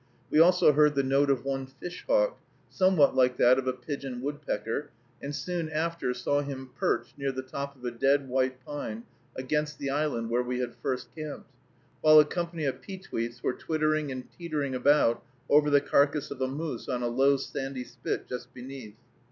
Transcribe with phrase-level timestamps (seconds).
[0.31, 2.39] We also heard the note of one fish hawk,
[2.71, 4.89] somewhat like that of a pigeon woodpecker,
[5.21, 9.03] and soon after saw him perched near the top of a dead white pine
[9.35, 11.51] against the island where we had first camped,
[12.01, 16.47] while a company of peetweets were twittering and teetering about over the carcass of a
[16.47, 18.95] moose on a low sandy spit just beneath.